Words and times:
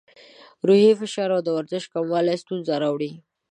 روحي 0.67 0.91
فشار 1.01 1.29
او 1.35 1.41
د 1.45 1.49
ورزش 1.57 1.83
کموالی 1.93 2.35
ستونزې 2.43 2.75
راوړي. 2.83 3.11